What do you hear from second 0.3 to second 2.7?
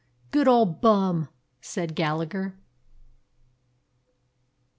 "Good old Bum!" said Gallagher.